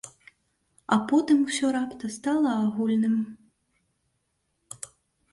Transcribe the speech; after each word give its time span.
А 0.95 0.97
потым 1.09 1.37
усё 1.49 1.65
раптам 1.75 2.09
стала 2.15 2.51
агульным. 2.63 3.15